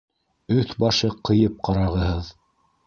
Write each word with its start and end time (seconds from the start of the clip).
Өҫ-башы 0.55 1.11
ҡыйып 1.31 1.63
ҡарағыһыҙ. 1.69 2.35